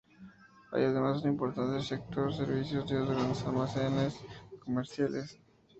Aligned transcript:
Hay 0.71 0.81
además 0.83 1.21
un 1.23 1.29
importante 1.29 1.79
sector 1.85 2.33
servicios 2.33 2.89
y 2.91 2.95
dos 2.95 3.11
grandes 3.11 3.43
almacenes 3.43 4.19
comerciales. 4.65 5.37